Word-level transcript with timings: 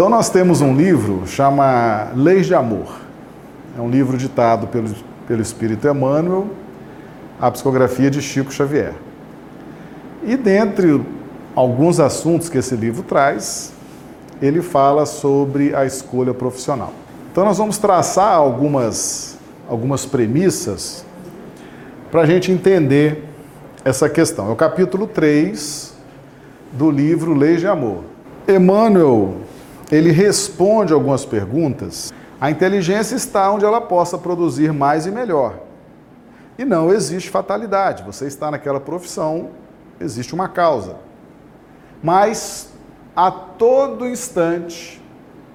Então 0.00 0.08
nós 0.08 0.30
temos 0.30 0.62
um 0.62 0.74
livro 0.74 1.26
chama 1.26 2.08
Leis 2.16 2.46
de 2.46 2.54
Amor. 2.54 2.90
É 3.76 3.82
um 3.82 3.90
livro 3.90 4.16
ditado 4.16 4.66
pelo, 4.66 4.88
pelo 5.28 5.42
Espírito 5.42 5.86
Emmanuel, 5.86 6.46
a 7.38 7.50
psicografia 7.50 8.10
de 8.10 8.22
Chico 8.22 8.50
Xavier. 8.50 8.94
E 10.24 10.38
dentre 10.38 11.04
alguns 11.54 12.00
assuntos 12.00 12.48
que 12.48 12.56
esse 12.56 12.74
livro 12.74 13.02
traz, 13.02 13.74
ele 14.40 14.62
fala 14.62 15.04
sobre 15.04 15.74
a 15.74 15.84
escolha 15.84 16.32
profissional. 16.32 16.94
Então 17.30 17.44
nós 17.44 17.58
vamos 17.58 17.76
traçar 17.76 18.32
algumas, 18.32 19.36
algumas 19.68 20.06
premissas 20.06 21.04
para 22.10 22.22
a 22.22 22.26
gente 22.26 22.50
entender 22.50 23.22
essa 23.84 24.08
questão. 24.08 24.48
É 24.48 24.50
o 24.50 24.56
capítulo 24.56 25.06
3 25.06 25.92
do 26.72 26.90
livro 26.90 27.34
Leis 27.34 27.60
de 27.60 27.66
Amor. 27.66 28.04
Emmanuel, 28.48 29.49
ele 29.90 30.10
responde 30.10 30.92
algumas 30.92 31.24
perguntas. 31.24 32.12
A 32.40 32.50
inteligência 32.50 33.16
está 33.16 33.50
onde 33.50 33.64
ela 33.64 33.80
possa 33.80 34.16
produzir 34.16 34.72
mais 34.72 35.06
e 35.06 35.10
melhor. 35.10 35.58
E 36.58 36.64
não 36.64 36.92
existe 36.92 37.30
fatalidade. 37.30 38.02
Você 38.04 38.26
está 38.26 38.50
naquela 38.50 38.80
profissão, 38.80 39.50
existe 40.00 40.34
uma 40.34 40.48
causa. 40.48 40.96
Mas 42.02 42.70
a 43.14 43.30
todo 43.30 44.08
instante, 44.08 45.02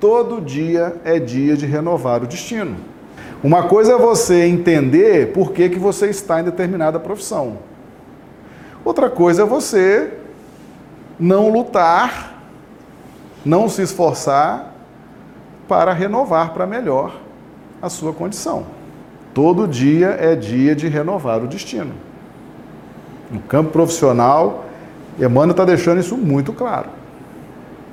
todo 0.00 0.40
dia 0.40 0.96
é 1.04 1.18
dia 1.18 1.56
de 1.56 1.66
renovar 1.66 2.22
o 2.22 2.26
destino. 2.26 2.76
Uma 3.42 3.68
coisa 3.68 3.92
é 3.92 3.98
você 3.98 4.44
entender 4.44 5.32
por 5.32 5.52
que, 5.52 5.68
que 5.68 5.78
você 5.78 6.08
está 6.08 6.40
em 6.40 6.44
determinada 6.44 6.98
profissão. 6.98 7.58
Outra 8.84 9.08
coisa 9.08 9.42
é 9.42 9.44
você 9.46 10.14
não 11.18 11.50
lutar, 11.50 12.33
não 13.44 13.68
se 13.68 13.82
esforçar 13.82 14.72
para 15.68 15.92
renovar 15.92 16.52
para 16.52 16.66
melhor 16.66 17.14
a 17.80 17.88
sua 17.88 18.12
condição. 18.12 18.64
Todo 19.32 19.66
dia 19.66 20.16
é 20.20 20.34
dia 20.34 20.74
de 20.74 20.88
renovar 20.88 21.42
o 21.42 21.46
destino. 21.46 21.92
No 23.30 23.40
campo 23.40 23.70
profissional, 23.70 24.64
Emmanuel 25.18 25.50
está 25.50 25.64
deixando 25.64 26.00
isso 26.00 26.16
muito 26.16 26.52
claro. 26.52 26.88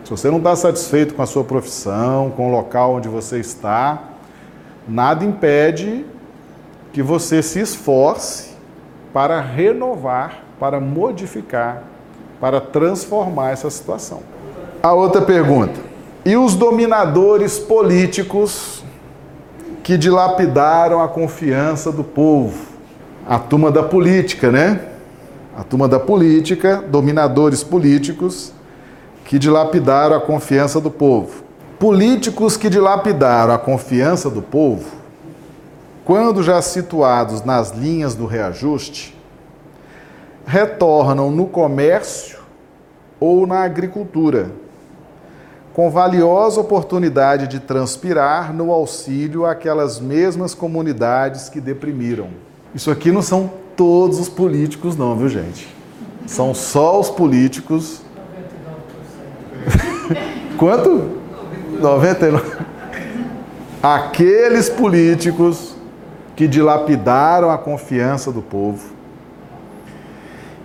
Se 0.03 0.11
você 0.11 0.29
não 0.29 0.37
está 0.37 0.55
satisfeito 0.55 1.13
com 1.13 1.21
a 1.21 1.25
sua 1.25 1.43
profissão, 1.43 2.31
com 2.31 2.49
o 2.49 2.51
local 2.51 2.95
onde 2.95 3.07
você 3.07 3.39
está, 3.39 4.01
nada 4.87 5.23
impede 5.23 6.05
que 6.91 7.01
você 7.01 7.41
se 7.41 7.59
esforce 7.59 8.51
para 9.13 9.39
renovar, 9.39 10.43
para 10.59 10.79
modificar, 10.79 11.83
para 12.39 12.59
transformar 12.59 13.51
essa 13.51 13.69
situação. 13.69 14.21
A 14.83 14.93
outra 14.93 15.21
pergunta: 15.21 15.79
e 16.25 16.35
os 16.35 16.55
dominadores 16.55 17.59
políticos 17.59 18.83
que 19.83 19.95
dilapidaram 19.95 21.01
a 21.01 21.07
confiança 21.07 21.91
do 21.91 22.03
povo? 22.03 22.71
A 23.27 23.37
turma 23.37 23.71
da 23.71 23.83
política, 23.83 24.51
né? 24.51 24.81
A 25.55 25.63
turma 25.63 25.87
da 25.87 25.99
política, 25.99 26.83
dominadores 26.87 27.63
políticos 27.63 28.51
que 29.23 29.37
dilapidaram 29.37 30.15
a 30.15 30.21
confiança 30.21 30.81
do 30.81 30.89
povo. 30.89 31.43
Políticos 31.77 32.57
que 32.57 32.67
dilapidaram 32.67 33.53
a 33.53 33.59
confiança 33.59 34.31
do 34.31 34.41
povo, 34.41 34.89
quando 36.03 36.41
já 36.41 36.59
situados 36.59 37.43
nas 37.43 37.71
linhas 37.71 38.15
do 38.15 38.25
reajuste, 38.25 39.15
retornam 40.45 41.29
no 41.29 41.45
comércio 41.45 42.39
ou 43.19 43.45
na 43.45 43.63
agricultura, 43.63 44.49
com 45.73 45.89
valiosa 45.89 46.59
oportunidade 46.59 47.47
de 47.47 47.59
transpirar 47.59 48.53
no 48.53 48.71
auxílio 48.71 49.45
àquelas 49.45 49.99
mesmas 49.99 50.53
comunidades 50.53 51.47
que 51.47 51.61
deprimiram. 51.61 52.27
Isso 52.75 52.91
aqui 52.91 53.11
não 53.11 53.21
são 53.21 53.51
todos 53.75 54.19
os 54.19 54.29
políticos, 54.29 54.97
não, 54.97 55.15
viu, 55.15 55.29
gente? 55.29 55.67
São 56.27 56.53
só 56.53 56.99
os 56.99 57.09
políticos. 57.09 58.01
Quanto? 60.57 61.21
99. 61.79 62.57
Aqueles 63.81 64.69
políticos 64.69 65.75
que 66.35 66.47
dilapidaram 66.47 67.49
a 67.49 67.57
confiança 67.57 68.31
do 68.31 68.41
povo. 68.41 68.93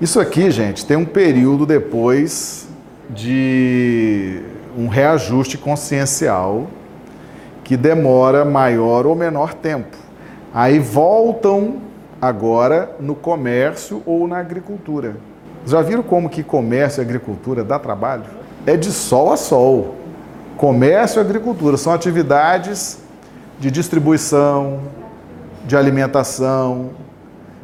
Isso 0.00 0.21
aqui, 0.21 0.50
gente, 0.50 0.84
tem 0.84 0.97
um 0.97 1.06
período 1.06 1.65
depois 1.65 2.69
de 3.09 4.43
um 4.76 4.88
reajuste 4.88 5.56
consciencial 5.56 6.66
que 7.64 7.76
demora 7.76 8.44
maior 8.44 9.06
ou 9.06 9.16
menor 9.16 9.54
tempo. 9.54 9.97
Aí 10.53 10.78
voltam 10.78 11.78
agora 12.20 12.94
no 13.00 13.15
comércio 13.15 14.03
ou 14.06 14.28
na 14.28 14.38
agricultura. 14.38 15.16
Já 15.65 15.82
viram 15.82 16.03
como 16.03 16.28
que 16.28 16.42
comércio 16.42 17.00
e 17.00 17.03
agricultura 17.03 17.65
dá 17.65 17.78
trabalho? 17.78 18.25
É 18.66 18.76
de 18.76 18.92
sol 18.92 19.32
a 19.32 19.36
sol. 19.36 19.97
Comércio 20.56 21.19
e 21.19 21.20
agricultura 21.20 21.76
são 21.76 21.92
atividades 21.92 22.98
de 23.59 23.70
distribuição, 23.70 24.81
de 25.66 25.76
alimentação, 25.76 26.91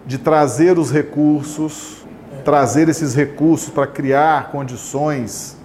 de 0.04 0.18
trazer 0.18 0.78
os 0.78 0.90
recursos, 0.90 2.04
trazer 2.44 2.88
esses 2.88 3.14
recursos 3.14 3.70
para 3.70 3.86
criar 3.86 4.50
condições 4.50 5.61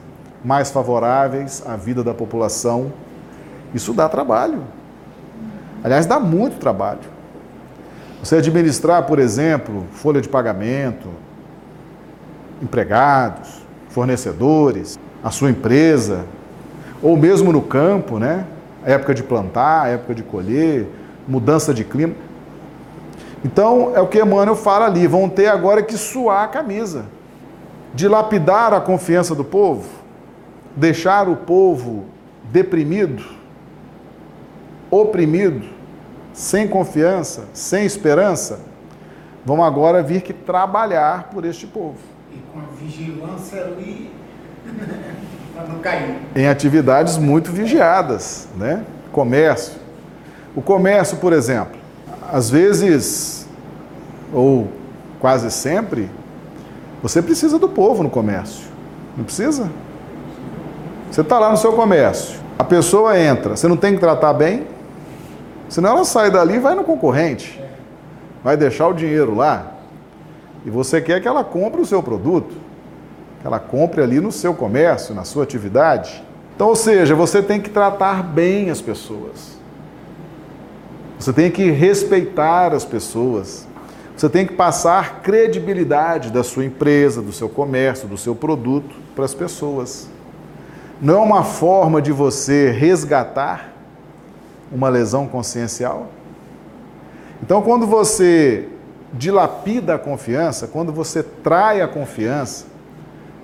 mais 0.48 0.72
favoráveis 0.72 1.62
à 1.68 1.76
vida 1.76 2.02
da 2.02 2.14
população. 2.14 2.94
Isso 3.74 3.92
dá 3.94 4.08
trabalho. 4.08 4.62
Aliás, 5.84 6.06
dá 6.06 6.22
muito 6.22 6.58
trabalho. 6.58 7.02
Você 8.24 8.38
administrar, 8.38 9.04
por 9.04 9.20
exemplo, 9.20 9.84
folha 9.92 10.22
de 10.22 10.30
pagamento, 10.30 11.10
empregados, 12.62 13.62
fornecedores, 13.90 14.98
a 15.22 15.30
sua 15.32 15.52
empresa, 15.52 16.24
ou 17.04 17.18
mesmo 17.18 17.52
no 17.52 17.62
campo, 17.62 18.18
né? 18.18 18.46
Época 18.86 19.14
de 19.14 19.24
plantar, 19.24 19.90
época 19.90 20.16
de 20.16 20.24
colher, 20.24 20.88
mudança 21.28 21.74
de 21.74 21.84
clima. 21.84 22.14
Então, 23.44 23.92
é 23.94 24.00
o 24.00 24.08
que 24.08 24.18
Emmanuel 24.18 24.56
fala 24.56 24.86
ali, 24.86 25.08
vão 25.08 25.28
ter 25.28 25.48
agora 25.48 25.84
que 25.84 25.98
suar 25.98 26.46
a 26.46 26.48
camisa, 26.48 27.04
dilapidar 27.94 28.74
a 28.74 28.80
confiança 28.80 29.36
do 29.36 29.44
povo, 29.44 29.97
deixar 30.78 31.28
o 31.28 31.36
povo 31.36 32.06
deprimido, 32.52 33.26
oprimido, 34.92 35.68
sem 36.32 36.68
confiança, 36.68 37.46
sem 37.52 37.84
esperança, 37.84 38.60
vão 39.44 39.64
agora 39.64 40.04
vir 40.04 40.22
que 40.22 40.32
trabalhar 40.32 41.30
por 41.34 41.44
este 41.44 41.66
povo. 41.66 41.98
E 42.32 42.38
com 42.54 42.60
a 42.60 42.64
vigilância 42.80 43.64
ali 43.64 44.12
para 45.56 45.68
não 45.68 45.80
cair. 45.80 46.16
Em 46.36 46.48
atividades 46.48 47.18
muito 47.18 47.52
vigiadas, 47.52 48.48
né? 48.56 48.86
Comércio. 49.12 49.74
O 50.56 50.62
comércio, 50.62 51.18
por 51.18 51.34
exemplo, 51.34 51.78
às 52.32 52.50
vezes, 52.52 53.48
ou 54.32 54.68
quase 55.20 55.50
sempre, 55.50 56.10
você 57.02 57.22
precisa 57.22 57.58
do 57.58 57.68
povo 57.68 58.04
no 58.04 58.10
comércio. 58.10 58.68
Não 59.16 59.24
precisa? 59.24 59.70
Você 61.10 61.22
está 61.22 61.40
lá 61.40 61.50
no 61.50 61.58
seu 61.58 61.74
comércio, 61.74 62.40
a 62.60 62.64
pessoa 62.64 63.20
entra, 63.20 63.56
você 63.56 63.68
não 63.68 63.78
tem 63.78 63.94
que 63.94 64.00
tratar 64.00 64.34
bem, 64.34 64.68
senão 65.70 65.92
ela 65.92 66.06
sai 66.06 66.30
dali 66.30 66.56
e 66.56 66.60
vai 66.60 66.76
no 66.76 66.84
concorrente, 66.84 67.62
vai 68.44 68.58
deixar 68.58 68.88
o 68.88 68.94
dinheiro 68.94 69.36
lá, 69.36 69.74
e 70.66 70.70
você 70.70 71.02
quer 71.02 71.22
que 71.22 71.28
ela 71.28 71.44
compre 71.44 71.82
o 71.82 71.86
seu 71.86 72.04
produto 72.04 72.68
que 73.40 73.48
ela 73.48 73.60
compre 73.60 74.02
ali 74.02 74.20
no 74.20 74.32
seu 74.32 74.54
comércio, 74.54 75.14
na 75.14 75.24
sua 75.24 75.44
atividade. 75.44 76.24
Então, 76.56 76.70
ou 76.70 76.76
seja, 76.76 77.14
você 77.14 77.42
tem 77.42 77.62
que 77.62 77.70
tratar 77.70 78.24
bem 78.24 78.70
as 78.70 78.82
pessoas. 78.82 79.58
Você 81.20 81.32
tem 81.32 81.52
que 81.52 81.70
respeitar 81.70 82.74
as 82.74 82.84
pessoas. 82.84 83.68
Você 84.16 84.28
tem 84.28 84.46
que 84.46 84.54
passar 84.54 85.22
credibilidade 85.22 86.32
da 86.32 86.44
sua 86.44 86.66
empresa, 86.66 87.22
do 87.22 87.32
seu 87.32 87.48
comércio, 87.48 88.08
do 88.08 88.18
seu 88.18 88.36
produto 88.36 88.96
para 89.16 89.26
as 89.26 89.34
pessoas. 89.34 90.10
Não 91.00 91.16
é 91.16 91.20
uma 91.20 91.44
forma 91.44 92.02
de 92.02 92.12
você 92.12 92.72
resgatar 92.72 93.72
uma 94.72 94.90
lesão 94.90 95.28
consciencial? 95.28 96.08
Então, 97.42 97.62
quando 97.62 97.86
você 97.86 98.68
dilapida 99.14 99.96
a 99.96 100.00
confiança, 100.00 100.68
quando 100.68 100.92
você 100.92 101.22
trai 101.22 101.82
a 101.82 101.88
confiança, 101.88 102.66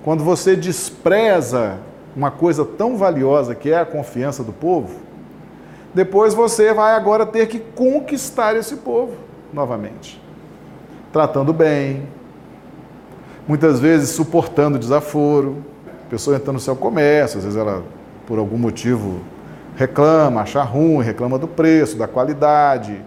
quando 0.02 0.24
você 0.24 0.56
despreza 0.56 1.78
uma 2.16 2.30
coisa 2.30 2.64
tão 2.64 2.96
valiosa 2.96 3.54
que 3.54 3.70
é 3.70 3.78
a 3.78 3.86
confiança 3.86 4.42
do 4.42 4.52
povo, 4.52 4.98
depois 5.94 6.34
você 6.34 6.74
vai 6.74 6.94
agora 6.94 7.24
ter 7.24 7.46
que 7.46 7.60
conquistar 7.60 8.56
esse 8.56 8.76
povo 8.76 9.12
novamente. 9.52 10.20
Tratando 11.12 11.52
bem, 11.52 12.08
muitas 13.46 13.78
vezes 13.78 14.10
suportando 14.10 14.76
desaforo, 14.76 15.64
pessoa 16.14 16.36
entra 16.36 16.52
no 16.52 16.60
seu 16.60 16.76
comércio, 16.76 17.38
às 17.38 17.44
vezes 17.44 17.58
ela 17.58 17.82
por 18.24 18.38
algum 18.38 18.56
motivo 18.56 19.20
reclama, 19.76 20.42
acha 20.42 20.62
ruim, 20.62 21.02
reclama 21.02 21.38
do 21.38 21.48
preço, 21.48 21.96
da 21.96 22.06
qualidade. 22.06 23.02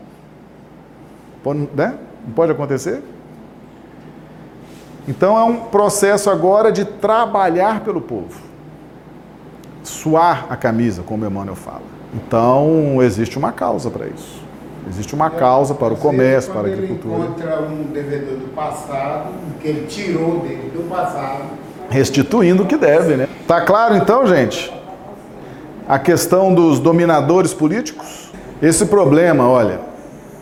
Né? 1.74 1.98
Não 2.26 2.34
pode 2.34 2.52
acontecer? 2.52 3.02
Então 5.08 5.38
é 5.38 5.44
um 5.46 5.56
processo 5.56 6.30
agora 6.30 6.70
de 6.70 6.84
trabalhar 6.84 7.80
pelo 7.80 8.02
povo. 8.02 8.42
Suar 9.84 10.48
a 10.50 10.58
camisa, 10.58 11.02
como 11.02 11.26
Emmanuel 11.26 11.56
fala. 11.56 11.84
Então 12.14 13.02
existe 13.02 13.38
uma 13.38 13.54
causa 13.54 13.90
para 13.90 14.06
isso. 14.06 14.46
Existe 14.90 15.16
uma 15.16 15.30
causa 15.30 15.74
para 15.74 15.94
o 15.94 15.98
comércio, 15.98 16.52
para 16.52 16.68
a 16.68 16.74
agricultura. 16.74 17.16
Ele 17.16 17.24
encontra 17.24 17.62
um 17.62 17.84
devedor 17.84 18.38
do 18.38 18.54
passado, 18.54 19.30
que 19.62 19.68
ele 19.70 19.88
tirou 19.88 20.42
dele 20.42 20.72
do 20.76 20.90
passado. 20.90 21.67
Restituindo 21.90 22.64
o 22.64 22.66
que 22.66 22.78
deve, 22.78 23.16
né? 23.16 23.28
Tá 23.48 23.62
claro 23.62 23.96
então, 23.96 24.28
gente? 24.28 24.74
A 25.88 25.98
questão 25.98 26.54
dos 26.54 26.80
dominadores 26.80 27.54
políticos? 27.54 28.30
Esse 28.62 28.86
problema, 28.88 29.48
olha, 29.48 29.80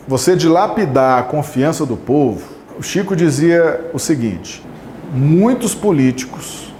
você 0.08 0.34
dilapidar 0.34 1.18
a 1.18 1.22
confiança 1.22 1.84
do 1.84 1.96
povo, 1.96 2.42
o 2.78 2.82
Chico 2.82 3.14
dizia 3.14 3.90
o 3.92 3.98
seguinte: 3.98 4.64
muitos 5.12 5.74
políticos 5.74 6.72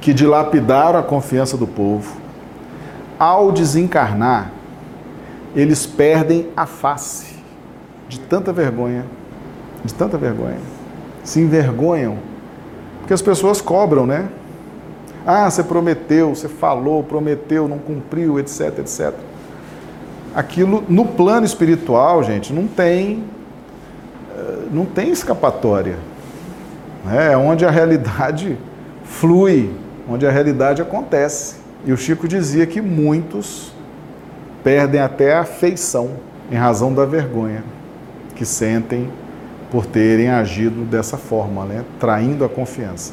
que 0.00 0.14
dilapidaram 0.14 0.98
a 0.98 1.02
confiança 1.02 1.56
do 1.56 1.66
povo, 1.66 2.16
ao 3.18 3.50
desencarnar, 3.50 4.52
eles 5.54 5.86
perdem 5.86 6.48
a 6.56 6.66
face 6.66 7.36
de 8.08 8.20
tanta 8.20 8.52
vergonha, 8.52 9.04
de 9.84 9.92
tanta 9.94 10.16
vergonha. 10.16 10.58
Se 11.24 11.40
envergonham, 11.40 12.18
porque 13.06 13.14
as 13.14 13.22
pessoas 13.22 13.60
cobram, 13.60 14.04
né? 14.04 14.28
Ah, 15.24 15.48
você 15.48 15.62
prometeu, 15.62 16.34
você 16.34 16.48
falou, 16.48 17.04
prometeu, 17.04 17.68
não 17.68 17.78
cumpriu, 17.78 18.36
etc, 18.40 18.80
etc. 18.80 19.14
Aquilo 20.34 20.82
no 20.88 21.04
plano 21.04 21.46
espiritual, 21.46 22.24
gente, 22.24 22.52
não 22.52 22.66
tem 22.66 23.22
não 24.72 24.84
tem 24.84 25.10
escapatória. 25.10 25.96
Né? 27.04 27.34
É 27.34 27.36
onde 27.36 27.64
a 27.64 27.70
realidade 27.70 28.58
flui, 29.04 29.70
onde 30.10 30.26
a 30.26 30.30
realidade 30.32 30.82
acontece. 30.82 31.58
E 31.84 31.92
o 31.92 31.96
Chico 31.96 32.26
dizia 32.26 32.66
que 32.66 32.80
muitos 32.80 33.72
perdem 34.64 35.00
até 35.00 35.32
a 35.32 35.42
afeição 35.42 36.10
em 36.50 36.56
razão 36.56 36.92
da 36.92 37.04
vergonha 37.04 37.62
que 38.34 38.44
sentem 38.44 39.08
por 39.70 39.86
terem 39.86 40.30
agido 40.30 40.84
dessa 40.84 41.16
forma, 41.16 41.64
né? 41.64 41.84
traindo 41.98 42.44
a 42.44 42.48
confiança. 42.48 43.12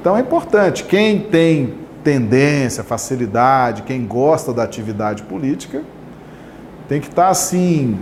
Então 0.00 0.16
é 0.16 0.20
importante, 0.20 0.84
quem 0.84 1.20
tem 1.20 1.74
tendência, 2.02 2.82
facilidade, 2.82 3.82
quem 3.82 4.06
gosta 4.06 4.52
da 4.52 4.62
atividade 4.62 5.22
política, 5.22 5.82
tem 6.88 7.00
que 7.00 7.08
estar 7.08 7.28
assim 7.28 7.98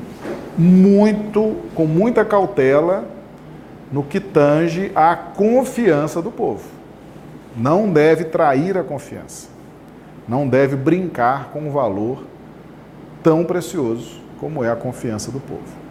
muito, 0.57 1.57
com 1.75 1.87
muita 1.87 2.25
cautela 2.25 3.05
no 3.93 4.03
que 4.03 4.21
tange 4.21 4.93
à 4.95 5.17
confiança 5.17 6.23
do 6.23 6.31
povo. 6.31 6.65
Não 7.57 7.91
deve 7.91 8.25
trair 8.25 8.77
a 8.77 8.85
confiança. 8.85 9.49
Não 10.29 10.47
deve 10.47 10.77
brincar 10.77 11.51
com 11.53 11.61
um 11.61 11.71
valor 11.71 12.25
tão 13.23 13.45
precioso 13.45 14.21
como 14.39 14.63
é 14.63 14.71
a 14.71 14.77
confiança 14.77 15.33
do 15.33 15.41
povo. 15.41 15.88